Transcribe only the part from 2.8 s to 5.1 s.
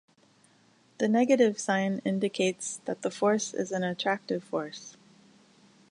that the force is an attractive force.